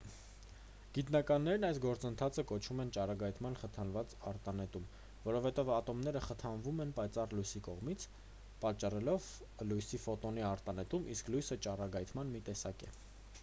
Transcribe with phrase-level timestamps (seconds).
[0.93, 4.87] գիտնականներն այս գործընթացը կոչում են ճառագայթման խթանված արտանետում
[5.27, 8.07] որովհետև ատոմները խթանվում են պայծառ լույսի կողմից
[8.65, 9.31] պատճառելով
[9.73, 12.93] լույսի ֆոտոնի արտանետում իսկ լույսը ճառագայթման մի տեսակ է